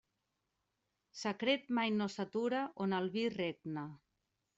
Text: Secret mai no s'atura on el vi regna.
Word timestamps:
Secret 1.19 1.69
mai 1.79 1.91
no 1.97 2.07
s'atura 2.13 2.61
on 2.87 2.97
el 3.01 3.11
vi 3.17 3.27
regna. 3.35 3.85